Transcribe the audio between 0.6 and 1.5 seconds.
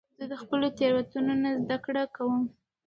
تیروتنو نه